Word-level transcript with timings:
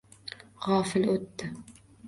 G’ofil 0.67 1.07
o’tdi 1.13 1.53